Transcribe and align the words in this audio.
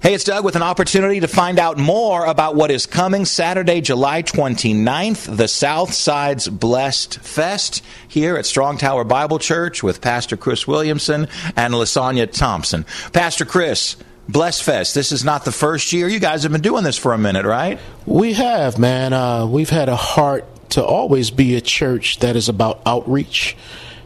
Hey, 0.00 0.14
it's 0.14 0.22
Doug 0.22 0.44
with 0.44 0.54
an 0.54 0.62
opportunity 0.62 1.18
to 1.18 1.26
find 1.26 1.58
out 1.58 1.76
more 1.76 2.24
about 2.24 2.54
what 2.54 2.70
is 2.70 2.86
coming 2.86 3.24
Saturday, 3.24 3.80
July 3.80 4.22
29th, 4.22 5.36
the 5.36 5.48
Southside's 5.48 6.46
Blessed 6.46 7.18
Fest 7.18 7.82
here 8.06 8.36
at 8.36 8.46
Strong 8.46 8.78
Tower 8.78 9.02
Bible 9.02 9.40
Church 9.40 9.82
with 9.82 10.00
Pastor 10.00 10.36
Chris 10.36 10.68
Williamson 10.68 11.26
and 11.56 11.74
LaSonya 11.74 12.30
Thompson. 12.30 12.86
Pastor 13.12 13.44
Chris, 13.44 13.96
Blessed 14.28 14.62
Fest. 14.62 14.94
This 14.94 15.10
is 15.10 15.24
not 15.24 15.44
the 15.44 15.50
first 15.50 15.92
year. 15.92 16.06
You 16.06 16.20
guys 16.20 16.44
have 16.44 16.52
been 16.52 16.60
doing 16.60 16.84
this 16.84 16.96
for 16.96 17.12
a 17.12 17.18
minute, 17.18 17.44
right? 17.44 17.80
We 18.06 18.34
have, 18.34 18.78
man. 18.78 19.12
Uh, 19.12 19.46
we've 19.46 19.68
had 19.68 19.88
a 19.88 19.96
heart 19.96 20.44
to 20.70 20.84
always 20.84 21.32
be 21.32 21.56
a 21.56 21.60
church 21.60 22.20
that 22.20 22.36
is 22.36 22.48
about 22.48 22.80
outreach 22.86 23.56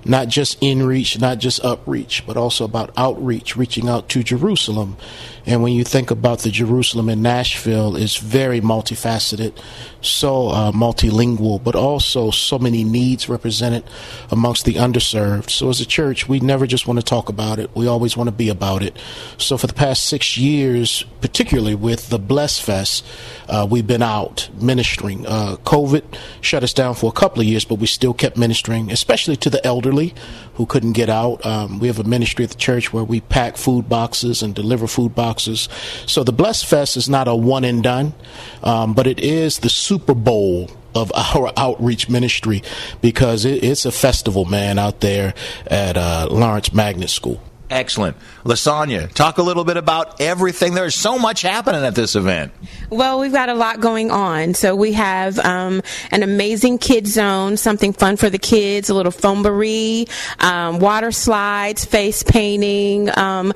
not 0.05 0.29
just 0.29 0.59
in 0.61 0.85
reach, 0.85 1.21
not 1.21 1.39
just 1.39 1.63
upreach, 1.63 2.27
but 2.27 2.37
also 2.37 2.65
about 2.65 2.91
outreach, 2.97 3.57
reaching 3.57 3.89
out 3.89 4.09
to 4.11 4.23
Jerusalem. 4.23 4.97
And 5.45 5.63
when 5.63 5.73
you 5.73 5.83
think 5.83 6.11
about 6.11 6.41
the 6.41 6.51
Jerusalem 6.51 7.09
in 7.09 7.23
Nashville, 7.23 7.97
it's 7.97 8.17
very 8.17 8.61
multifaceted, 8.61 9.59
so 10.01 10.49
uh, 10.49 10.73
multilingual, 10.73 11.63
but 11.63 11.75
also 11.75 12.31
so 12.31 12.59
many 12.59 12.85
needs 12.85 13.29
represented 13.29 13.85
amongst 14.31 14.65
the 14.65 14.75
underserved. 14.75 15.51
So 15.51 15.69
as 15.69 15.81
a 15.81 15.87
church, 15.87 16.29
we 16.29 16.39
never 16.39 16.67
just 16.67 16.87
want 16.87 17.01
to 17.01 17.05
talk 17.05 17.29
about 17.29 17.59
it. 17.59 17.71
We 17.75 17.89
always 17.89 18.17
want 18.17 18.29
to 18.29 18.33
be 18.33 18.49
about 18.49 18.83
it. 18.83 18.97
So 19.37 19.57
for 19.59 19.67
the 19.67 19.75
past 19.75 20.07
six 20.07 20.39
years, 20.39 21.05
particularly 21.21 21.75
with 21.75 22.09
the 22.09 22.19
Bless 22.21 22.61
Fest, 22.61 23.05
uh, 23.49 23.67
we've 23.69 23.87
been 23.87 24.03
out 24.03 24.49
ministering. 24.55 25.27
Uh, 25.27 25.57
COVID 25.65 26.05
shut 26.41 26.63
us 26.63 26.73
down 26.73 26.95
for 26.95 27.09
a 27.09 27.13
couple 27.13 27.41
of 27.41 27.47
years, 27.47 27.65
but 27.65 27.77
we 27.77 27.87
still 27.87 28.15
kept 28.15 28.37
ministering, 28.37 28.93
especially 28.93 29.37
to 29.37 29.51
the 29.51 29.65
elderly 29.67 29.92
who 30.55 30.67
couldn't 30.67 30.93
get 30.93 31.09
out. 31.09 31.45
Um, 31.45 31.79
we 31.79 31.87
have 31.87 31.99
a 31.99 32.05
ministry 32.05 32.45
at 32.45 32.51
the 32.51 32.57
church 32.57 32.93
where 32.93 33.05
we 33.05 33.21
pack 33.21 33.57
food 33.57 33.89
boxes 33.89 34.43
and 34.43 34.55
deliver 34.55 34.87
food 34.87 35.15
boxes. 35.15 35.69
So 36.07 36.25
the 36.25 36.33
Bless 36.33 36.63
Fest 36.63 36.97
is 36.97 37.09
not 37.09 37.29
a 37.29 37.35
one 37.35 37.65
and 37.65 37.83
done, 37.83 38.15
um, 38.63 38.95
but 38.95 39.07
it 39.07 39.21
is 39.21 39.59
the 39.59 39.69
Super 39.69 40.15
Bowl 40.15 40.71
of 40.95 41.13
our 41.15 41.53
outreach 41.57 42.09
ministry 42.09 42.63
because 43.01 43.45
it, 43.45 43.63
it's 43.65 43.85
a 43.85 43.93
festival, 43.93 44.45
man, 44.45 44.79
out 44.79 45.01
there 45.01 45.35
at 45.67 45.97
uh, 45.97 46.29
Lawrence 46.31 46.73
Magnet 46.73 47.11
School. 47.11 47.43
Excellent. 47.73 48.19
LaSonya, 48.45 49.11
talk 49.13 49.39
a 49.39 49.43
little 49.43 49.65
bit 49.65 49.79
about 49.79 50.21
everything. 50.21 50.75
There's 50.75 50.95
so 50.95 51.19
much 51.19 51.41
happening 51.41 51.85
at 51.85 51.95
this 51.95 52.15
event. 52.17 52.53
Well, 52.91 53.19
we've 53.19 53.33
got 53.33 53.49
a 53.49 53.55
lot 53.55 53.81
going 53.81 54.11
on. 54.11 54.53
So 54.53 54.77
we 54.77 54.93
have 54.93 55.39
um, 55.39 55.81
an 56.11 56.23
amazing 56.23 56.79
kid 56.79 57.07
zone, 57.07 57.57
something 57.57 57.95
fun 57.95 58.19
for 58.19 58.29
the 58.29 58.39
kids, 58.39 58.91
a 58.91 58.95
little 58.95 59.13
fombery, 59.13 60.07
um, 60.43 60.81
water 60.81 61.13
slides, 61.13 61.85
face 61.87 62.23
painting, 62.23 63.09
um, 63.17 63.55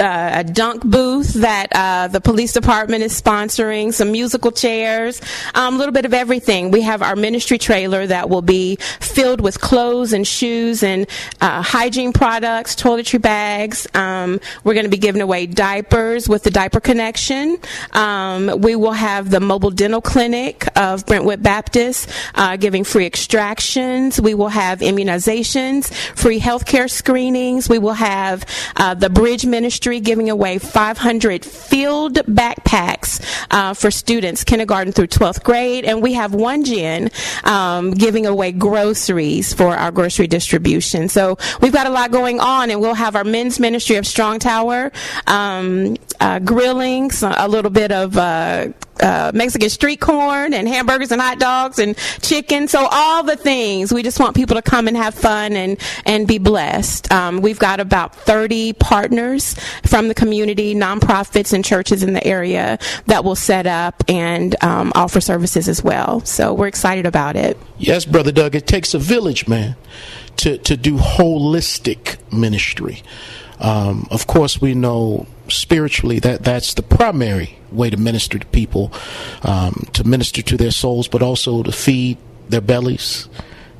uh, 0.00 0.30
a 0.34 0.44
dunk 0.44 0.82
booth 0.82 1.34
that 1.34 1.68
uh, 1.72 2.08
the 2.08 2.20
police 2.20 2.52
department 2.52 3.04
is 3.04 3.20
sponsoring, 3.20 3.94
some 3.94 4.10
musical 4.10 4.50
chairs, 4.50 5.20
um, 5.54 5.76
a 5.76 5.78
little 5.78 5.92
bit 5.92 6.06
of 6.06 6.14
everything. 6.14 6.72
We 6.72 6.80
have 6.82 7.02
our 7.02 7.14
ministry 7.14 7.58
trailer 7.58 8.06
that 8.06 8.28
will 8.28 8.42
be 8.42 8.76
filled 9.00 9.40
with 9.40 9.60
clothes 9.60 10.12
and 10.12 10.26
shoes 10.26 10.82
and 10.82 11.06
uh, 11.40 11.62
hygiene 11.62 12.12
products, 12.12 12.74
toiletry 12.74 13.27
bags. 13.28 13.86
Um, 13.92 14.40
we're 14.64 14.72
going 14.72 14.86
to 14.86 14.90
be 14.90 14.96
giving 14.96 15.20
away 15.20 15.44
diapers 15.44 16.30
with 16.30 16.44
the 16.44 16.50
Diaper 16.50 16.80
Connection. 16.80 17.58
Um, 17.92 18.62
we 18.62 18.74
will 18.74 18.92
have 18.92 19.28
the 19.28 19.38
mobile 19.38 19.70
dental 19.70 20.00
clinic 20.00 20.66
of 20.78 21.04
Brentwood 21.04 21.42
Baptist 21.42 22.08
uh, 22.34 22.56
giving 22.56 22.84
free 22.84 23.04
extractions. 23.04 24.18
We 24.18 24.32
will 24.32 24.48
have 24.48 24.78
immunizations, 24.78 25.92
free 26.16 26.40
healthcare 26.40 26.88
screenings. 26.88 27.68
We 27.68 27.78
will 27.78 27.92
have 27.92 28.46
uh, 28.76 28.94
the 28.94 29.10
Bridge 29.10 29.44
Ministry 29.44 30.00
giving 30.00 30.30
away 30.30 30.56
500 30.56 31.44
field 31.44 32.14
backpacks 32.14 33.20
uh, 33.50 33.74
for 33.74 33.90
students 33.90 34.42
kindergarten 34.42 34.94
through 34.94 35.08
12th 35.08 35.42
grade, 35.42 35.84
and 35.84 36.00
we 36.00 36.14
have 36.14 36.32
one 36.32 36.64
gen 36.64 37.10
um, 37.44 37.90
giving 37.90 38.24
away 38.24 38.52
groceries 38.52 39.52
for 39.52 39.76
our 39.76 39.90
grocery 39.90 40.28
distribution. 40.28 41.10
So 41.10 41.36
we've 41.60 41.74
got 41.74 41.86
a 41.86 41.90
lot 41.90 42.10
going 42.10 42.40
on, 42.40 42.70
and 42.70 42.80
we'll 42.80 42.94
have 42.94 43.07
our 43.16 43.24
men's 43.24 43.60
ministry 43.60 43.96
of 43.96 44.06
Strong 44.06 44.40
Tower, 44.40 44.92
um, 45.26 45.96
uh, 46.20 46.38
grilling, 46.40 47.10
a 47.22 47.48
little 47.48 47.70
bit 47.70 47.92
of 47.92 48.16
uh, 48.16 48.68
uh, 49.00 49.30
Mexican 49.34 49.70
street 49.70 50.00
corn 50.00 50.52
and 50.52 50.68
hamburgers 50.68 51.12
and 51.12 51.20
hot 51.20 51.38
dogs 51.38 51.78
and 51.78 51.96
chicken. 52.20 52.68
So 52.68 52.86
all 52.90 53.22
the 53.22 53.36
things. 53.36 53.92
We 53.92 54.02
just 54.02 54.18
want 54.20 54.34
people 54.36 54.56
to 54.56 54.62
come 54.62 54.88
and 54.88 54.96
have 54.96 55.14
fun 55.14 55.52
and 55.52 55.78
and 56.04 56.26
be 56.26 56.38
blessed. 56.38 57.10
Um, 57.12 57.40
we've 57.40 57.58
got 57.58 57.80
about 57.80 58.14
30 58.14 58.74
partners 58.74 59.54
from 59.84 60.08
the 60.08 60.14
community, 60.14 60.74
nonprofits 60.74 61.52
and 61.52 61.64
churches 61.64 62.02
in 62.02 62.12
the 62.12 62.26
area 62.26 62.78
that 63.06 63.24
will 63.24 63.36
set 63.36 63.66
up 63.66 64.02
and 64.08 64.56
um, 64.62 64.92
offer 64.94 65.20
services 65.20 65.68
as 65.68 65.82
well. 65.82 66.20
So 66.24 66.52
we're 66.54 66.68
excited 66.68 67.06
about 67.06 67.36
it. 67.36 67.56
Yes, 67.78 68.04
brother 68.04 68.32
Doug. 68.32 68.54
It 68.54 68.66
takes 68.66 68.94
a 68.94 68.98
village, 68.98 69.46
man 69.46 69.76
to, 70.38 70.58
to 70.58 70.76
do 70.76 70.96
holistic 70.96 72.16
ministry. 72.32 73.02
Um, 73.60 74.06
of 74.10 74.26
course, 74.26 74.60
we 74.60 74.74
know 74.74 75.26
spiritually 75.48 76.18
that 76.20 76.44
that's 76.44 76.74
the 76.74 76.82
primary 76.82 77.58
way 77.72 77.90
to 77.90 77.96
minister 77.96 78.38
to 78.38 78.46
people, 78.46 78.92
um, 79.42 79.86
to 79.94 80.04
minister 80.04 80.42
to 80.42 80.56
their 80.56 80.70
souls, 80.70 81.08
but 81.08 81.22
also 81.22 81.62
to 81.62 81.72
feed 81.72 82.18
their 82.48 82.60
bellies, 82.60 83.28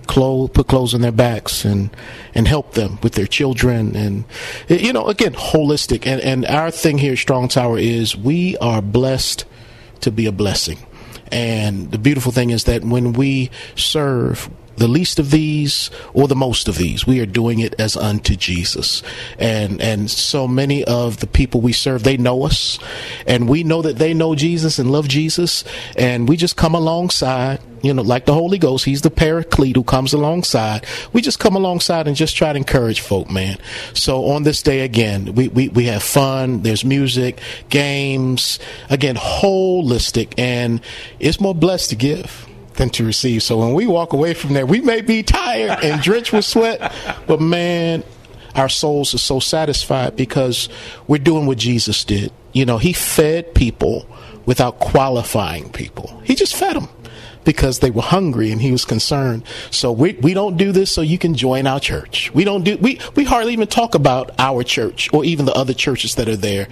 clothes, 0.07 0.51
put 0.53 0.67
clothes 0.67 0.95
on 0.95 1.01
their 1.01 1.13
backs, 1.13 1.65
and 1.65 1.91
and 2.35 2.49
help 2.49 2.75
them 2.75 2.99
with 3.03 3.13
their 3.13 3.27
children, 3.27 3.95
and 3.95 4.25
you 4.69 4.93
know, 4.93 5.07
again, 5.07 5.35
holistic. 5.35 6.07
And 6.07 6.21
and 6.21 6.45
our 6.47 6.71
thing 6.71 6.99
here 6.99 7.13
at 7.13 7.19
Strong 7.19 7.49
Tower 7.49 7.79
is 7.79 8.17
we 8.17 8.57
are 8.59 8.83
blessed 8.83 9.45
to 10.01 10.11
be 10.11 10.27
a 10.27 10.33
blessing. 10.33 10.79
And 11.31 11.91
the 11.91 11.99
beautiful 11.99 12.33
thing 12.33 12.51
is 12.51 12.65
that 12.65 12.83
when 12.83 13.13
we 13.13 13.51
serve, 13.77 14.49
the 14.79 14.89
least 14.89 15.19
of 15.19 15.31
these 15.31 15.91
or 16.15 16.29
the 16.29 16.37
most 16.37 16.69
of 16.69 16.77
these. 16.77 17.07
We 17.07 17.21
are 17.21 17.27
doing 17.27 17.59
it 17.61 17.75
as 17.79 17.97
unto 17.97 18.37
Jesus. 18.37 19.03
And 19.39 19.81
and 19.81 20.11
so 20.11 20.49
many 20.49 20.85
of 20.85 21.21
the 21.21 21.27
people 21.27 21.61
we 21.61 21.73
serve, 21.73 22.05
they 22.05 22.17
know 22.17 22.45
us 22.45 22.79
and 23.27 23.49
we 23.49 23.65
know 23.65 23.83
that 23.83 23.99
they 23.99 24.15
know 24.15 24.35
Jesus 24.35 24.79
and 24.79 24.91
love 24.91 25.09
Jesus 25.09 25.65
and 25.97 26.29
we 26.29 26.37
just 26.37 26.57
come 26.57 26.75
alongside 26.75 27.61
you 27.83 27.95
know, 27.95 28.03
like 28.03 28.27
the 28.27 28.35
Holy 28.35 28.59
Ghost, 28.59 28.85
he's 28.85 29.03
the 29.03 29.11
paraclete 29.11 29.77
who 29.77 29.85
comes 29.85 30.13
alongside. 30.13 30.85
We 31.13 31.21
just 31.21 31.39
come 31.39 31.55
alongside 31.55 32.09
and 32.09 32.17
just 32.17 32.37
try 32.37 32.53
to 32.53 32.57
encourage 32.57 33.01
folk, 33.01 33.31
man. 33.31 33.59
So 33.95 34.27
on 34.27 34.43
this 34.43 34.63
day 34.63 34.81
again, 34.81 35.35
we, 35.35 35.49
we, 35.49 35.69
we 35.69 35.85
have 35.85 36.03
fun, 36.03 36.63
there's 36.63 36.85
music, 36.85 37.41
games, 37.69 38.59
again, 38.91 39.17
holistic, 39.17 40.35
and 40.39 40.81
it's 41.21 41.41
more 41.41 41.55
blessed 41.55 41.91
to 41.91 41.97
give 41.97 42.49
than 42.79 42.91
to 42.91 43.05
receive. 43.05 43.43
So 43.43 43.59
when 43.59 43.75
we 43.75 43.87
walk 43.87 44.13
away 44.13 44.35
from 44.35 44.55
there, 44.55 44.65
we 44.65 44.81
may 44.81 45.03
be 45.03 45.23
tired 45.23 45.85
and 45.85 46.01
drenched 46.01 46.33
with 46.33 46.45
sweat, 46.45 46.93
but 47.27 47.41
man, 47.41 48.03
our 48.55 48.69
souls 48.69 49.15
are 49.15 49.19
so 49.19 49.41
satisfied 49.41 50.17
because 50.17 50.69
we're 51.07 51.19
doing 51.19 51.47
what 51.47 51.59
Jesus 51.59 52.05
did. 52.05 52.33
You 52.53 52.65
know, 52.65 52.79
he 52.79 52.93
fed 52.93 53.55
people 53.55 54.09
without 54.47 54.79
qualifying 54.79 55.71
people. 55.71 56.21
He 56.25 56.35
just 56.35 56.55
fed 56.55 56.77
them 56.77 56.89
because 57.45 57.81
they 57.81 57.91
were 57.91 58.03
hungry 58.03 58.51
and 58.51 58.61
he 58.61 58.73
was 58.73 58.85
concerned. 58.85 59.45
So 59.71 59.93
we, 59.93 60.15
we 60.15 60.35
don't 60.35 60.57
do 60.57 60.73
this 60.73 60.91
so 60.91 61.03
you 61.03 61.19
can 61.19 61.35
join 61.35 61.67
our 61.67 61.81
church. 61.81 62.33
We 62.35 62.45
don't 62.45 62.63
do 62.63 62.79
we, 62.79 63.01
we 63.15 63.25
hardly 63.25 63.53
even 63.53 63.69
talk 63.69 63.95
about 63.95 64.33
our 64.39 64.63
church 64.63 65.13
or 65.13 65.25
even 65.25 65.47
the 65.47 65.55
other 65.55 65.75
churches 65.75 66.15
that 66.15 66.29
are 66.29 66.37
there. 66.37 66.69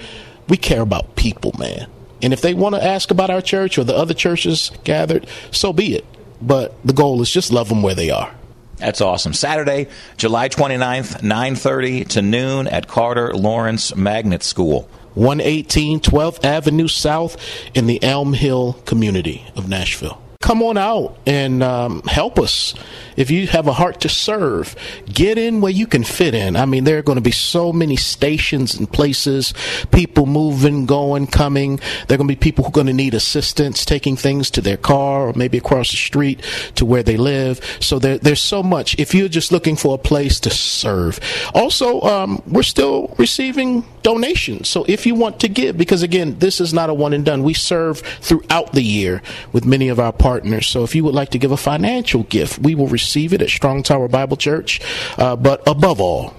We 0.49 0.56
care 0.56 0.81
about 0.82 1.17
people, 1.17 1.52
man. 1.59 1.88
And 2.23 2.33
if 2.33 2.41
they 2.41 2.55
want 2.55 2.75
to 2.75 2.85
ask 2.85 3.11
about 3.11 3.31
our 3.31 3.43
church 3.43 3.79
or 3.79 3.85
the 3.85 3.95
other 3.95 4.15
churches 4.15 4.71
gathered, 4.85 5.27
so 5.51 5.73
be 5.73 5.95
it. 5.95 6.05
But 6.41 6.75
the 6.85 6.93
goal 6.93 7.21
is 7.23 7.31
just 7.31 7.53
love 7.53 7.69
them 7.69 7.83
where 7.83 7.95
they 7.95 8.11
are. 8.11 8.35
That's 8.79 9.01
awesome. 9.01 9.33
Saturday, 9.33 9.89
July 10.17 10.49
29th, 10.49 11.23
9:30 11.23 12.09
to 12.09 12.23
noon 12.23 12.69
at 12.69 12.89
Carter 12.89 13.33
Lawrence 13.35 13.97
Magnet 13.97 14.43
School. 14.43 14.89
118 15.15 16.01
12th 16.01 16.45
Avenue 16.45 16.89
South 16.89 17.39
in 17.75 17.87
the 17.87 17.99
Edgehill 18.01 18.85
community 18.85 19.47
of 19.57 19.67
Nashville. 19.67 20.21
Come 20.41 20.62
on 20.62 20.79
out 20.79 21.17
and 21.27 21.62
um, 21.62 22.03
help 22.03 22.38
us. 22.38 22.75
If 23.17 23.31
you 23.31 23.47
have 23.47 23.67
a 23.67 23.73
heart 23.73 24.03
to 24.03 24.09
serve, 24.09 24.77
get 25.06 25.38
in 25.38 25.61
where 25.61 25.73
you 25.73 25.87
can 25.87 26.05
fit 26.05 26.35
in. 26.35 26.55
I 26.55 26.67
mean, 26.67 26.85
there 26.85 26.99
are 26.99 27.03
going 27.03 27.17
to 27.17 27.23
be 27.23 27.31
so 27.31 27.73
many 27.73 27.97
stations 27.97 28.75
and 28.75 28.91
places, 28.91 29.55
people 29.91 30.27
moving, 30.27 30.85
going, 30.85 31.27
coming. 31.27 31.77
There 32.06 32.15
are 32.15 32.19
going 32.19 32.29
to 32.29 32.35
be 32.35 32.37
people 32.37 32.65
who 32.65 32.69
are 32.69 32.73
going 32.73 32.88
to 32.88 32.93
need 32.93 33.15
assistance 33.15 33.85
taking 33.85 34.17
things 34.17 34.50
to 34.53 34.61
their 34.61 34.77
car 34.77 35.29
or 35.29 35.33
maybe 35.35 35.56
across 35.56 35.91
the 35.91 35.97
street 35.97 36.43
to 36.75 36.85
where 36.85 37.03
they 37.03 37.17
live. 37.17 37.61
So 37.81 37.99
there, 37.99 38.19
there's 38.19 38.43
so 38.43 38.62
much. 38.62 38.99
If 38.99 39.15
you're 39.15 39.29
just 39.29 39.50
looking 39.50 39.77
for 39.77 39.94
a 39.94 39.99
place 39.99 40.38
to 40.41 40.50
serve, 40.50 41.19
also 41.55 42.03
um, 42.03 42.43
we're 42.47 42.62
still 42.62 43.15
receiving 43.19 43.85
donations. 44.03 44.69
So 44.69 44.85
if 44.87 45.06
you 45.06 45.15
want 45.15 45.41
to 45.41 45.49
give, 45.49 45.79
because 45.79 46.03
again, 46.03 46.38
this 46.38 46.61
is 46.61 46.75
not 46.75 46.91
a 46.91 46.94
one 46.94 47.15
and 47.15 47.25
done. 47.25 47.43
We 47.43 47.55
serve 47.55 48.00
throughout 48.21 48.73
the 48.73 48.83
year 48.83 49.23
with 49.53 49.65
many 49.65 49.88
of 49.88 49.99
our 49.99 50.12
partners. 50.12 50.25
So 50.62 50.82
if 50.84 50.94
you 50.94 51.05
would 51.05 51.14
like 51.14 51.31
to 51.31 51.38
give 51.38 51.52
a 51.52 51.56
financial 51.56 52.25
gift, 52.25 52.58
we 52.58 52.75
will 52.75 52.88
receive 52.88 53.32
it 53.32 53.43
at 53.43 53.49
Strong 53.49 53.84
Tower 53.84 54.08
Bible 54.08 54.37
Church. 54.37 54.81
Uh, 55.17 55.37
but 55.37 55.67
above 55.67 56.00
all, 56.00 56.34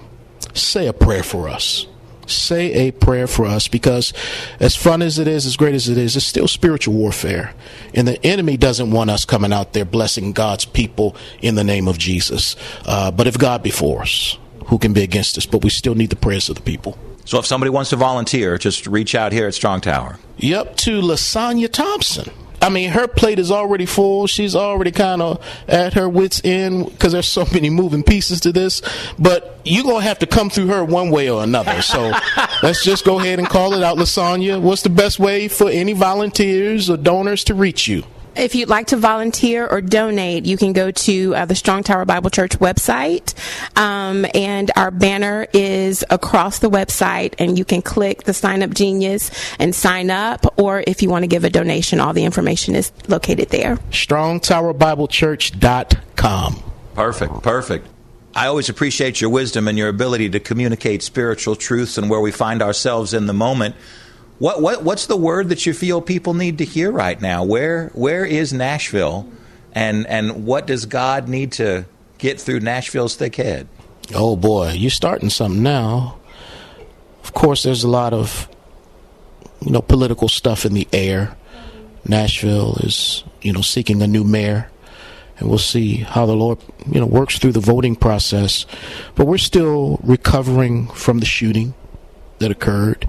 say 0.54 0.86
a 0.86 0.92
prayer 0.92 1.22
for 1.22 1.48
us 1.48 1.86
say 2.30 2.88
a 2.88 2.92
prayer 2.92 3.26
for 3.26 3.46
us 3.46 3.68
because 3.68 4.12
as 4.60 4.76
fun 4.76 5.02
as 5.02 5.18
it 5.18 5.26
is, 5.26 5.46
as 5.46 5.56
great 5.56 5.74
as 5.74 5.88
it 5.88 5.96
is, 5.96 6.16
it's 6.16 6.26
still 6.26 6.48
spiritual 6.48 6.94
warfare. 6.94 7.54
And 7.94 8.06
the 8.06 8.24
enemy 8.24 8.56
doesn't 8.56 8.90
want 8.90 9.10
us 9.10 9.24
coming 9.24 9.52
out 9.52 9.72
there 9.72 9.84
blessing 9.84 10.32
God's 10.32 10.64
people 10.64 11.16
in 11.40 11.54
the 11.54 11.64
name 11.64 11.88
of 11.88 11.98
Jesus. 11.98 12.56
Uh, 12.84 13.10
but 13.10 13.26
if 13.26 13.38
God 13.38 13.62
be 13.62 13.70
for 13.70 14.02
us, 14.02 14.38
who 14.66 14.78
can 14.78 14.92
be 14.92 15.02
against 15.02 15.38
us? 15.38 15.46
But 15.46 15.64
we 15.64 15.70
still 15.70 15.94
need 15.94 16.10
the 16.10 16.16
prayers 16.16 16.48
of 16.48 16.56
the 16.56 16.62
people. 16.62 16.98
So 17.24 17.38
if 17.38 17.46
somebody 17.46 17.70
wants 17.70 17.90
to 17.90 17.96
volunteer, 17.96 18.56
just 18.58 18.86
reach 18.86 19.14
out 19.14 19.32
here 19.32 19.46
at 19.46 19.54
Strong 19.54 19.82
Tower. 19.82 20.18
Yep, 20.38 20.76
to 20.78 21.00
LaSonya 21.00 21.70
Thompson. 21.70 22.30
I 22.60 22.70
mean, 22.70 22.90
her 22.90 23.06
plate 23.06 23.38
is 23.38 23.50
already 23.50 23.86
full. 23.86 24.26
She's 24.26 24.56
already 24.56 24.90
kind 24.90 25.22
of 25.22 25.44
at 25.68 25.94
her 25.94 26.08
wits' 26.08 26.40
end 26.44 26.86
because 26.86 27.12
there's 27.12 27.28
so 27.28 27.46
many 27.52 27.70
moving 27.70 28.02
pieces 28.02 28.40
to 28.42 28.52
this. 28.52 28.82
But 29.18 29.60
you're 29.64 29.84
going 29.84 30.02
to 30.02 30.08
have 30.08 30.18
to 30.20 30.26
come 30.26 30.50
through 30.50 30.68
her 30.68 30.84
one 30.84 31.10
way 31.10 31.30
or 31.30 31.42
another. 31.42 31.82
So 31.82 32.12
let's 32.62 32.84
just 32.84 33.04
go 33.04 33.18
ahead 33.20 33.38
and 33.38 33.48
call 33.48 33.74
it 33.74 33.82
out, 33.82 33.96
LaSonya. 33.96 34.60
What's 34.60 34.82
the 34.82 34.90
best 34.90 35.18
way 35.18 35.48
for 35.48 35.68
any 35.68 35.92
volunteers 35.92 36.90
or 36.90 36.96
donors 36.96 37.44
to 37.44 37.54
reach 37.54 37.86
you? 37.88 38.04
If 38.38 38.54
you'd 38.54 38.68
like 38.68 38.86
to 38.88 38.96
volunteer 38.96 39.66
or 39.66 39.80
donate, 39.80 40.44
you 40.46 40.56
can 40.56 40.72
go 40.72 40.92
to 40.92 41.34
uh, 41.34 41.44
the 41.44 41.56
Strong 41.56 41.82
Tower 41.82 42.04
Bible 42.04 42.30
Church 42.30 42.56
website, 42.60 43.34
um, 43.76 44.24
and 44.32 44.70
our 44.76 44.92
banner 44.92 45.48
is 45.52 46.04
across 46.08 46.60
the 46.60 46.70
website, 46.70 47.34
and 47.40 47.58
you 47.58 47.64
can 47.64 47.82
click 47.82 48.22
the 48.22 48.32
Sign 48.32 48.62
Up 48.62 48.70
Genius 48.70 49.32
and 49.58 49.74
sign 49.74 50.10
up. 50.10 50.54
Or 50.56 50.84
if 50.86 51.02
you 51.02 51.10
want 51.10 51.24
to 51.24 51.26
give 51.26 51.42
a 51.42 51.50
donation, 51.50 51.98
all 51.98 52.12
the 52.12 52.24
information 52.24 52.76
is 52.76 52.92
located 53.08 53.48
there. 53.48 53.74
StrongTowerBibleChurch.com. 53.90 56.62
Perfect, 56.94 57.42
perfect. 57.42 57.88
I 58.36 58.46
always 58.46 58.68
appreciate 58.68 59.20
your 59.20 59.30
wisdom 59.30 59.66
and 59.66 59.76
your 59.76 59.88
ability 59.88 60.30
to 60.30 60.38
communicate 60.38 61.02
spiritual 61.02 61.56
truths 61.56 61.98
and 61.98 62.08
where 62.08 62.20
we 62.20 62.30
find 62.30 62.62
ourselves 62.62 63.12
in 63.12 63.26
the 63.26 63.32
moment. 63.32 63.74
What, 64.38 64.62
what 64.62 64.84
what's 64.84 65.06
the 65.06 65.16
word 65.16 65.48
that 65.48 65.66
you 65.66 65.74
feel 65.74 66.00
people 66.00 66.32
need 66.34 66.58
to 66.58 66.64
hear 66.64 66.92
right 66.92 67.20
now? 67.20 67.42
Where 67.42 67.88
where 67.88 68.24
is 68.24 68.52
Nashville, 68.52 69.28
and 69.72 70.06
and 70.06 70.46
what 70.46 70.66
does 70.66 70.86
God 70.86 71.28
need 71.28 71.52
to 71.52 71.86
get 72.18 72.40
through 72.40 72.60
Nashville's 72.60 73.16
thick 73.16 73.34
head? 73.34 73.66
Oh 74.14 74.36
boy, 74.36 74.72
you're 74.72 74.90
starting 74.90 75.28
something 75.30 75.62
now. 75.62 76.18
Of 77.24 77.34
course, 77.34 77.64
there's 77.64 77.82
a 77.82 77.90
lot 77.90 78.12
of 78.12 78.48
you 79.60 79.72
know 79.72 79.82
political 79.82 80.28
stuff 80.28 80.64
in 80.64 80.72
the 80.72 80.86
air. 80.92 81.36
Nashville 82.06 82.76
is 82.80 83.24
you 83.42 83.52
know 83.52 83.60
seeking 83.60 84.00
a 84.02 84.06
new 84.06 84.22
mayor, 84.22 84.70
and 85.40 85.48
we'll 85.48 85.58
see 85.58 85.96
how 85.96 86.26
the 86.26 86.36
Lord 86.36 86.58
you 86.86 87.00
know 87.00 87.06
works 87.06 87.40
through 87.40 87.52
the 87.52 87.60
voting 87.60 87.96
process. 87.96 88.66
But 89.16 89.26
we're 89.26 89.38
still 89.38 89.98
recovering 90.04 90.86
from 90.86 91.18
the 91.18 91.26
shooting 91.26 91.74
that 92.38 92.52
occurred 92.52 93.08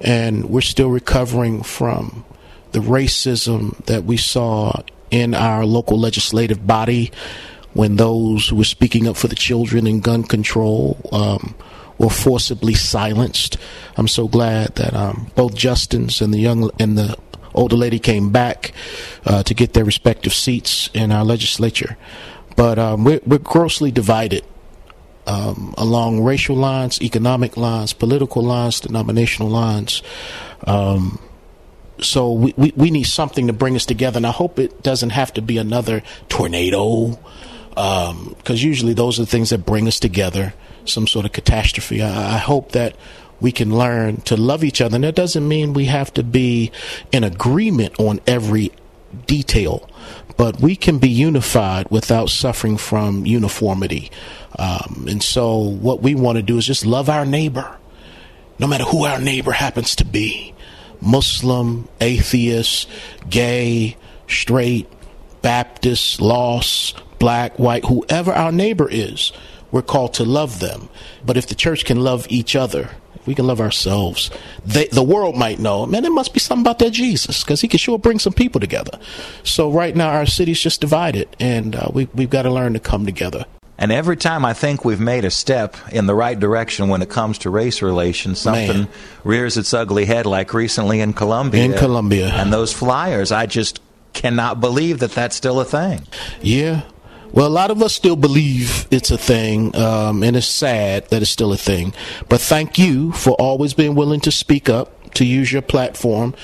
and 0.00 0.48
we're 0.48 0.60
still 0.60 0.90
recovering 0.90 1.62
from 1.62 2.24
the 2.72 2.80
racism 2.80 3.76
that 3.86 4.04
we 4.04 4.16
saw 4.16 4.72
in 5.10 5.34
our 5.34 5.64
local 5.64 5.98
legislative 5.98 6.66
body 6.66 7.10
when 7.72 7.96
those 7.96 8.48
who 8.48 8.56
were 8.56 8.64
speaking 8.64 9.08
up 9.08 9.16
for 9.16 9.28
the 9.28 9.34
children 9.34 9.86
and 9.86 10.02
gun 10.02 10.22
control 10.22 10.98
um, 11.12 11.54
were 11.98 12.10
forcibly 12.10 12.74
silenced. 12.74 13.56
I'm 13.96 14.08
so 14.08 14.28
glad 14.28 14.74
that 14.76 14.94
um, 14.94 15.30
both 15.34 15.54
Justins 15.54 16.20
and 16.20 16.32
the 16.32 16.38
young 16.38 16.70
and 16.78 16.96
the 16.96 17.16
older 17.54 17.76
lady 17.76 17.98
came 17.98 18.30
back 18.30 18.72
uh, 19.26 19.42
to 19.42 19.54
get 19.54 19.72
their 19.72 19.84
respective 19.84 20.32
seats 20.32 20.90
in 20.94 21.10
our 21.10 21.24
legislature. 21.24 21.96
But 22.56 22.78
um, 22.78 23.04
we're, 23.04 23.20
we're 23.26 23.38
grossly 23.38 23.90
divided 23.90 24.44
um, 25.28 25.74
along 25.76 26.24
racial 26.24 26.56
lines, 26.56 27.02
economic 27.02 27.56
lines, 27.58 27.92
political 27.92 28.42
lines, 28.42 28.80
denominational 28.80 29.50
lines. 29.50 30.02
Um, 30.66 31.20
so 32.00 32.32
we, 32.32 32.54
we, 32.56 32.72
we, 32.74 32.90
need 32.90 33.04
something 33.04 33.46
to 33.48 33.52
bring 33.52 33.76
us 33.76 33.84
together, 33.84 34.16
and 34.16 34.26
I 34.26 34.30
hope 34.30 34.58
it 34.58 34.82
doesn't 34.82 35.10
have 35.10 35.34
to 35.34 35.42
be 35.42 35.58
another 35.58 36.02
tornado, 36.30 37.18
because 37.68 38.10
um, 38.10 38.36
usually 38.56 38.94
those 38.94 39.18
are 39.18 39.22
the 39.22 39.30
things 39.30 39.50
that 39.50 39.66
bring 39.66 39.86
us 39.86 40.00
together. 40.00 40.54
Some 40.86 41.06
sort 41.06 41.26
of 41.26 41.32
catastrophe. 41.32 42.02
I, 42.02 42.36
I 42.36 42.38
hope 42.38 42.72
that 42.72 42.96
we 43.38 43.52
can 43.52 43.76
learn 43.76 44.22
to 44.22 44.36
love 44.36 44.64
each 44.64 44.80
other, 44.80 44.94
and 44.94 45.04
that 45.04 45.14
doesn't 45.14 45.46
mean 45.46 45.74
we 45.74 45.86
have 45.86 46.14
to 46.14 46.22
be 46.22 46.72
in 47.12 47.22
agreement 47.22 48.00
on 48.00 48.20
every 48.26 48.72
detail, 49.26 49.88
but 50.38 50.60
we 50.60 50.76
can 50.76 50.98
be 50.98 51.10
unified 51.10 51.90
without 51.90 52.30
suffering 52.30 52.78
from 52.78 53.26
uniformity. 53.26 54.10
Um, 54.58 55.06
and 55.08 55.22
so, 55.22 55.58
what 55.58 56.00
we 56.00 56.14
want 56.14 56.36
to 56.36 56.42
do 56.42 56.56
is 56.56 56.64
just 56.64 56.86
love 56.86 57.10
our 57.10 57.26
neighbor, 57.26 57.76
no 58.58 58.68
matter 58.68 58.84
who 58.84 59.04
our 59.04 59.20
neighbor 59.20 59.52
happens 59.52 59.96
to 59.96 60.04
be 60.04 60.54
Muslim, 61.00 61.88
atheist, 62.00 62.88
gay, 63.28 63.96
straight, 64.28 64.88
Baptist, 65.42 66.20
lost, 66.20 67.00
black, 67.18 67.58
white, 67.58 67.84
whoever 67.84 68.32
our 68.32 68.52
neighbor 68.52 68.88
is, 68.90 69.32
we're 69.70 69.82
called 69.82 70.14
to 70.14 70.24
love 70.24 70.60
them. 70.60 70.88
But 71.24 71.36
if 71.36 71.46
the 71.46 71.54
church 71.54 71.84
can 71.84 72.00
love 72.00 72.26
each 72.28 72.56
other, 72.56 72.90
we 73.26 73.34
can 73.34 73.46
love 73.46 73.60
ourselves. 73.60 74.30
They, 74.64 74.86
the 74.88 75.02
world 75.02 75.36
might 75.36 75.58
know, 75.58 75.86
man, 75.86 76.02
there 76.02 76.12
must 76.12 76.32
be 76.32 76.40
something 76.40 76.62
about 76.62 76.78
that 76.80 76.90
Jesus 76.90 77.42
because 77.42 77.60
he 77.60 77.68
can 77.68 77.78
sure 77.78 77.98
bring 77.98 78.18
some 78.18 78.32
people 78.32 78.60
together. 78.60 78.98
So 79.42 79.70
right 79.70 79.94
now, 79.94 80.10
our 80.10 80.26
city's 80.26 80.60
just 80.60 80.80
divided, 80.80 81.28
and 81.38 81.76
uh, 81.76 81.88
we, 81.92 82.08
we've 82.14 82.30
got 82.30 82.42
to 82.42 82.50
learn 82.50 82.72
to 82.74 82.80
come 82.80 83.06
together. 83.06 83.44
And 83.80 83.92
every 83.92 84.16
time 84.16 84.44
I 84.44 84.54
think 84.54 84.84
we've 84.84 85.00
made 85.00 85.24
a 85.24 85.30
step 85.30 85.76
in 85.92 86.06
the 86.06 86.14
right 86.14 86.38
direction 86.38 86.88
when 86.88 87.00
it 87.00 87.08
comes 87.08 87.38
to 87.38 87.50
race 87.50 87.80
relations, 87.80 88.40
something 88.40 88.82
Man. 88.82 88.88
rears 89.22 89.56
its 89.56 89.72
ugly 89.72 90.04
head, 90.04 90.26
like 90.26 90.52
recently 90.52 91.00
in 91.00 91.12
Columbia. 91.12 91.62
In 91.64 91.74
Columbia. 91.74 92.28
And 92.28 92.52
those 92.52 92.72
flyers, 92.72 93.30
I 93.30 93.46
just 93.46 93.80
cannot 94.14 94.60
believe 94.60 94.98
that 94.98 95.12
that's 95.12 95.36
still 95.36 95.60
a 95.60 95.64
thing. 95.64 96.02
Yeah. 96.42 96.82
Well, 97.32 97.46
a 97.46 97.48
lot 97.48 97.70
of 97.70 97.82
us 97.82 97.94
still 97.94 98.16
believe 98.16 98.86
it's 98.90 99.10
a 99.10 99.18
thing, 99.18 99.76
um, 99.76 100.22
and 100.22 100.36
it's 100.36 100.46
sad 100.46 101.08
that 101.10 101.22
it's 101.22 101.30
still 101.30 101.52
a 101.52 101.56
thing. 101.56 101.94
But 102.28 102.40
thank 102.40 102.78
you 102.78 103.12
for 103.12 103.32
always 103.32 103.74
being 103.74 103.94
willing 103.94 104.20
to 104.20 104.32
speak 104.32 104.68
up, 104.68 105.12
to 105.14 105.24
use 105.24 105.52
your 105.52 105.62
platform 105.62 106.34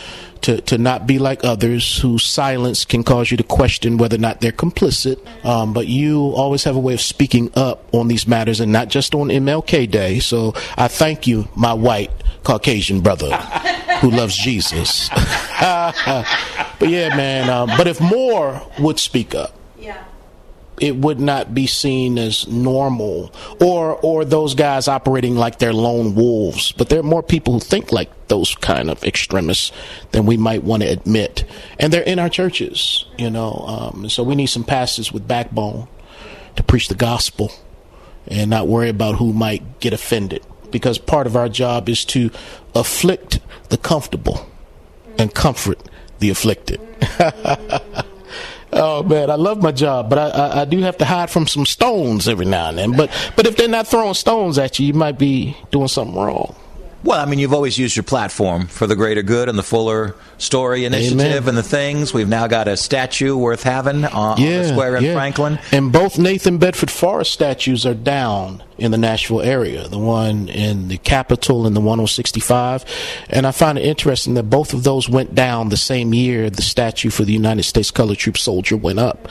to, 0.44 0.60
to 0.60 0.76
not 0.76 1.06
be 1.06 1.18
like 1.18 1.42
others 1.42 2.00
whose 2.00 2.22
silence 2.22 2.84
can 2.84 3.02
cause 3.02 3.30
you 3.30 3.38
to 3.38 3.42
question 3.42 3.96
whether 3.96 4.16
or 4.16 4.18
not 4.18 4.42
they're 4.42 4.52
complicit. 4.52 5.18
Um, 5.42 5.72
but 5.72 5.86
you 5.86 6.20
always 6.36 6.64
have 6.64 6.76
a 6.76 6.78
way 6.78 6.92
of 6.92 7.00
speaking 7.00 7.50
up 7.54 7.82
on 7.94 8.08
these 8.08 8.28
matters 8.28 8.60
and 8.60 8.70
not 8.70 8.88
just 8.88 9.14
on 9.14 9.28
MLK 9.28 9.90
Day. 9.90 10.18
So 10.18 10.52
I 10.76 10.88
thank 10.88 11.26
you, 11.26 11.48
my 11.56 11.72
white 11.72 12.10
Caucasian 12.42 13.00
brother 13.00 13.34
who 14.00 14.10
loves 14.10 14.36
Jesus. 14.36 15.08
but 15.60 16.88
yeah, 16.88 17.16
man. 17.16 17.48
Um, 17.48 17.70
but 17.78 17.86
if 17.86 17.98
more 18.02 18.60
would 18.78 18.98
speak 18.98 19.34
up, 19.34 19.53
it 20.80 20.96
would 20.96 21.20
not 21.20 21.54
be 21.54 21.66
seen 21.66 22.18
as 22.18 22.46
normal 22.48 23.32
or 23.60 23.94
or 24.02 24.24
those 24.24 24.54
guys 24.54 24.88
operating 24.88 25.36
like 25.36 25.58
they're 25.58 25.72
lone 25.72 26.14
wolves. 26.14 26.72
But 26.72 26.88
there 26.88 27.00
are 27.00 27.04
more 27.04 27.22
people 27.22 27.54
who 27.54 27.60
think 27.60 27.92
like 27.92 28.10
those 28.28 28.54
kind 28.56 28.90
of 28.90 29.04
extremists 29.04 29.72
than 30.10 30.26
we 30.26 30.36
might 30.36 30.64
want 30.64 30.82
to 30.82 30.88
admit. 30.88 31.44
And 31.78 31.92
they're 31.92 32.02
in 32.02 32.18
our 32.18 32.28
churches 32.28 33.04
you 33.18 33.30
know 33.30 33.52
um, 33.66 34.08
so 34.08 34.22
we 34.22 34.34
need 34.34 34.46
some 34.46 34.64
pastors 34.64 35.12
with 35.12 35.28
backbone 35.28 35.88
to 36.56 36.62
preach 36.62 36.88
the 36.88 36.94
gospel 36.94 37.52
and 38.26 38.50
not 38.50 38.66
worry 38.66 38.88
about 38.88 39.16
who 39.16 39.32
might 39.32 39.80
get 39.80 39.92
offended. 39.92 40.44
Because 40.70 40.98
part 40.98 41.26
of 41.26 41.36
our 41.36 41.48
job 41.48 41.88
is 41.88 42.04
to 42.06 42.30
afflict 42.74 43.38
the 43.68 43.76
comfortable 43.76 44.46
and 45.18 45.32
comfort 45.32 45.78
the 46.18 46.30
afflicted 46.30 46.80
Oh 48.76 49.02
man, 49.04 49.30
I 49.30 49.36
love 49.36 49.62
my 49.62 49.70
job, 49.70 50.10
but 50.10 50.18
I, 50.18 50.28
I, 50.28 50.60
I, 50.62 50.64
do 50.64 50.80
have 50.80 50.98
to 50.98 51.04
hide 51.04 51.30
from 51.30 51.46
some 51.46 51.64
stones 51.64 52.28
every 52.28 52.44
now 52.46 52.70
and 52.70 52.78
then. 52.78 52.92
But 52.96 53.10
but 53.36 53.46
if 53.46 53.56
they're 53.56 53.68
not 53.68 53.86
throwing 53.86 54.14
stones 54.14 54.58
at 54.58 54.80
you, 54.80 54.86
you 54.86 54.94
might 54.94 55.16
be 55.16 55.56
doing 55.70 55.88
something 55.88 56.16
wrong. 56.16 56.56
Well, 57.04 57.20
I 57.20 57.26
mean, 57.26 57.38
you've 57.38 57.52
always 57.52 57.76
used 57.76 57.96
your 57.96 58.02
platform 58.02 58.66
for 58.66 58.86
the 58.86 58.96
greater 58.96 59.22
good 59.22 59.50
and 59.50 59.58
the 59.58 59.62
Fuller 59.62 60.16
Story 60.38 60.86
Initiative 60.86 61.20
Amen. 61.20 61.48
and 61.50 61.58
the 61.58 61.62
things. 61.62 62.14
We've 62.14 62.26
now 62.26 62.46
got 62.46 62.66
a 62.66 62.78
statue 62.78 63.36
worth 63.36 63.62
having 63.62 64.06
on, 64.06 64.14
on 64.14 64.40
the 64.40 64.68
square 64.68 64.96
in 64.96 65.12
Franklin. 65.12 65.58
And 65.70 65.92
both 65.92 66.18
Nathan 66.18 66.56
Bedford 66.56 66.90
Forrest 66.90 67.30
statues 67.30 67.84
are 67.84 67.92
down 67.92 68.62
in 68.78 68.90
the 68.90 68.96
Nashville 68.96 69.42
area, 69.42 69.86
the 69.86 69.98
one 69.98 70.48
in 70.48 70.88
the 70.88 70.96
Capitol 70.96 71.66
and 71.66 71.76
the 71.76 71.80
one 71.82 72.00
on 72.00 72.06
65. 72.06 72.86
And 73.28 73.46
I 73.46 73.50
find 73.50 73.76
it 73.76 73.84
interesting 73.84 74.32
that 74.34 74.44
both 74.44 74.72
of 74.72 74.82
those 74.82 75.06
went 75.06 75.34
down 75.34 75.68
the 75.68 75.76
same 75.76 76.14
year 76.14 76.48
the 76.48 76.62
statue 76.62 77.10
for 77.10 77.24
the 77.24 77.34
United 77.34 77.64
States 77.64 77.90
Color 77.90 78.14
Troop 78.14 78.38
soldier 78.38 78.78
went 78.78 78.98
up. 78.98 79.28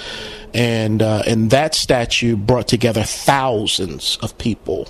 And, 0.54 1.02
uh, 1.02 1.24
and 1.26 1.50
that 1.50 1.74
statue 1.74 2.36
brought 2.36 2.68
together 2.68 3.02
thousands 3.02 4.20
of 4.22 4.38
people 4.38 4.90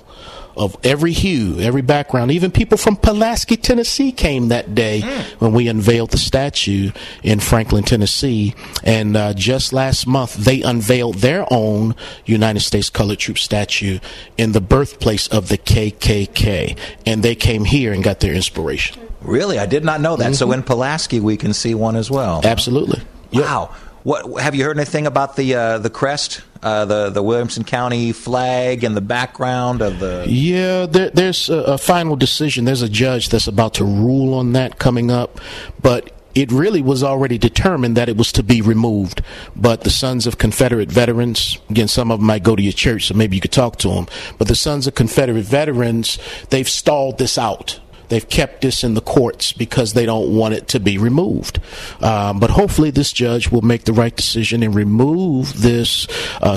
of 0.55 0.77
every 0.83 1.12
hue, 1.12 1.60
every 1.60 1.81
background. 1.81 2.31
Even 2.31 2.51
people 2.51 2.77
from 2.77 2.95
Pulaski, 2.95 3.57
Tennessee 3.57 4.12
came 4.12 4.50
that 4.50 4.75
day 4.75 5.01
when 5.39 5.53
we 5.53 5.67
unveiled 5.67 6.12
the 6.12 6.17
statue 6.17 6.91
in 7.24 7.39
Franklin, 7.39 7.83
Tennessee. 7.83 8.55
And 8.83 9.17
uh, 9.17 9.33
just 9.33 9.74
last 9.74 10.05
month, 10.07 10.36
they 10.36 10.62
unveiled 10.62 11.15
their 11.15 11.45
own 11.51 11.95
United 12.25 12.62
States 12.62 12.89
Colored 12.89 13.19
Troop 13.19 13.38
statue 13.38 14.00
in 14.38 14.51
the 14.51 14.62
birthplace 14.62 15.27
of 15.27 15.50
the 15.50 15.57
KKK. 15.57 16.77
And 17.05 17.24
they 17.24 17.36
came 17.36 17.65
here 17.65 17.93
and 17.93 18.03
got 18.03 18.19
their 18.19 18.33
inspiration. 18.33 19.00
Really, 19.22 19.57
I 19.57 19.65
did 19.65 19.86
not 19.86 20.01
know 20.01 20.17
that. 20.17 20.36
So 20.36 20.51
in 20.51 20.63
Pulaski, 20.63 21.19
we 21.19 21.38
can 21.38 21.53
see 21.53 21.74
one 21.74 21.95
as 21.95 22.12
well. 22.12 22.41
Absolutely. 22.43 23.01
Yep. 23.31 23.43
Wow. 23.43 23.75
What 24.03 24.41
have 24.41 24.53
you 24.53 24.65
heard 24.65 24.77
anything 24.77 25.07
about 25.07 25.38
the 25.38 25.55
uh, 25.55 25.77
the 25.77 25.89
crest, 25.89 26.41
uh, 26.63 26.86
the 26.86 27.10
the 27.10 27.22
Williamson 27.22 27.63
County 27.63 28.12
flag, 28.13 28.84
and 28.84 28.96
the 28.96 29.01
background 29.01 29.82
of 29.82 30.00
the? 30.00 30.25
Yeah, 30.27 30.86
there, 30.86 31.10
there's 31.10 31.50
a, 31.50 31.58
a 31.58 31.77
final 31.77 32.15
decision. 32.15 32.65
There's 32.65 32.82
a 32.82 32.89
judge 32.89 33.29
that's 33.29 33.48
about 33.48 33.75
to 33.75 33.86
rule 33.86 34.34
on 34.34 34.53
that 34.53 34.79
coming 34.79 35.12
up, 35.12 35.39
but 35.82 36.12
it 36.36 36.51
really 36.51 36.82
was 36.82 37.03
already 37.03 37.38
determined 37.38 37.98
that 37.98 38.10
it 38.10 38.17
was 38.17 38.32
to 38.32 38.43
be 38.43 38.62
removed. 38.62 39.22
But 39.55 39.82
the 39.82 39.89
Sons 39.89 40.25
of 40.25 40.38
Confederate 40.38 40.91
Veterans, 40.91 41.60
again, 41.70 41.88
some 41.88 42.12
of 42.12 42.20
them 42.20 42.27
might 42.27 42.43
go 42.43 42.55
to 42.55 42.63
your 42.63 42.74
church, 42.74 43.08
so 43.08 43.13
maybe 43.13 43.36
you 43.36 43.41
could 43.41 43.51
talk 43.51 43.77
to 43.79 43.89
them. 43.89 44.08
But 44.38 44.48
the 44.48 44.55
Sons 44.55 44.88
of 44.88 44.96
Confederate 44.96 45.43
Veterans, 45.43 46.17
they've 46.50 46.67
stalled 46.67 47.17
this 47.17 47.38
out. 47.38 47.79
They've 48.13 48.29
kept 48.29 48.62
this 48.62 48.84
in 48.84 48.93
the 48.93 49.01
courts 49.01 49.53
because 49.53 49.93
they 49.93 50.05
don't 50.05 50.36
want 50.36 50.53
it 50.53 50.67
to 50.67 50.79
be 50.79 51.00
removed. 51.00 51.60
Um, 52.00 52.39
but 52.39 52.51
hopefully, 52.51 52.91
this 52.91 53.12
judge 53.12 53.50
will 53.50 53.63
make 53.63 53.86
the 53.86 53.91
right 53.91 54.15
decision 54.15 54.62
and 54.62 54.75
remove 54.75 55.63
this 55.63 56.08
uh, 56.39 56.55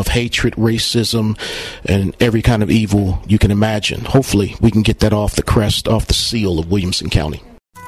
of 0.00 0.08
hatred, 0.08 0.54
racism, 0.54 1.38
and 1.84 2.16
every 2.18 2.42
kind 2.42 2.64
of 2.64 2.70
evil 2.72 3.22
you 3.28 3.38
can 3.38 3.52
imagine. 3.52 4.04
Hopefully, 4.06 4.56
we 4.60 4.72
can 4.72 4.82
get 4.82 4.98
that 4.98 5.12
off 5.12 5.36
the 5.36 5.44
crest, 5.44 5.86
off 5.86 6.08
the 6.08 6.14
seal 6.14 6.58
of 6.58 6.68
Williamson 6.68 7.10
County. 7.10 7.40